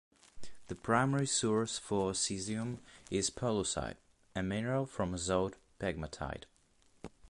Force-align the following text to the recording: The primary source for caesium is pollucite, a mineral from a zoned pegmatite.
The 0.67 0.73
primary 0.73 1.27
source 1.27 1.77
for 1.77 2.13
caesium 2.13 2.79
is 3.11 3.29
pollucite, 3.29 3.97
a 4.35 4.41
mineral 4.41 4.87
from 4.87 5.13
a 5.13 5.19
zoned 5.19 5.57
pegmatite. 5.79 6.45